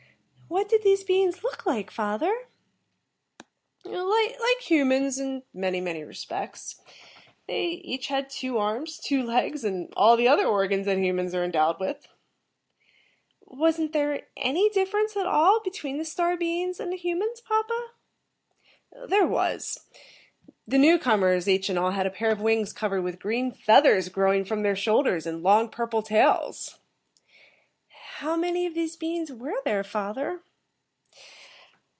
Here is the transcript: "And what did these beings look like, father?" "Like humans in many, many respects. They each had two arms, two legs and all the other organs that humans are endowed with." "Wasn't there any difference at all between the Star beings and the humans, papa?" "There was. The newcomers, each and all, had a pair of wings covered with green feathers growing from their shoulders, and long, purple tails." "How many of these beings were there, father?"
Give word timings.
"And 0.49 0.57
what 0.57 0.67
did 0.67 0.83
these 0.83 1.05
beings 1.05 1.45
look 1.45 1.65
like, 1.65 1.89
father?" 1.89 2.49
"Like 3.85 4.59
humans 4.69 5.17
in 5.17 5.43
many, 5.53 5.79
many 5.79 6.03
respects. 6.03 6.81
They 7.47 7.63
each 7.67 8.07
had 8.07 8.29
two 8.29 8.57
arms, 8.57 8.97
two 8.97 9.23
legs 9.23 9.63
and 9.63 9.93
all 9.95 10.17
the 10.17 10.27
other 10.27 10.43
organs 10.45 10.85
that 10.87 10.97
humans 10.97 11.33
are 11.33 11.45
endowed 11.45 11.79
with." 11.79 12.05
"Wasn't 13.45 13.93
there 13.93 14.27
any 14.35 14.69
difference 14.69 15.15
at 15.15 15.25
all 15.25 15.61
between 15.63 15.97
the 15.97 16.03
Star 16.05 16.35
beings 16.35 16.81
and 16.81 16.91
the 16.91 16.97
humans, 16.97 17.39
papa?" 17.39 17.93
"There 19.07 19.27
was. 19.27 19.87
The 20.67 20.77
newcomers, 20.77 21.47
each 21.47 21.69
and 21.69 21.79
all, 21.79 21.91
had 21.91 22.05
a 22.05 22.09
pair 22.11 22.29
of 22.29 22.41
wings 22.41 22.73
covered 22.73 23.03
with 23.03 23.19
green 23.21 23.53
feathers 23.53 24.09
growing 24.09 24.43
from 24.43 24.63
their 24.63 24.75
shoulders, 24.75 25.25
and 25.25 25.41
long, 25.43 25.69
purple 25.69 26.03
tails." 26.03 26.77
"How 28.23 28.35
many 28.35 28.67
of 28.67 28.75
these 28.75 28.95
beings 28.95 29.31
were 29.33 29.59
there, 29.65 29.83
father?" 29.83 30.43